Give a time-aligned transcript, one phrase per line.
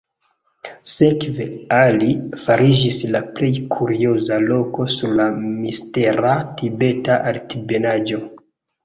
[0.91, 1.45] Sekve
[1.79, 2.07] Ali
[2.43, 8.23] fariĝis la plej kurioza loko sur la mistera Tibeta Altebenaĵo.